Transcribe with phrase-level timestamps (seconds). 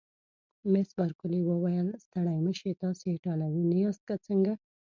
[0.71, 4.53] مس بارکلي وویل: ستړي مه شئ، تاسي ایټالوي نه یاست که څنګه؟